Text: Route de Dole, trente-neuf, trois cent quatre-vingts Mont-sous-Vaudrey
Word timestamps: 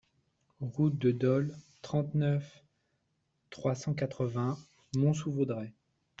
Route 0.61 0.97
de 0.97 1.11
Dole, 1.11 1.55
trente-neuf, 1.83 2.63
trois 3.51 3.75
cent 3.75 3.93
quatre-vingts 3.93 4.57
Mont-sous-Vaudrey 4.95 5.73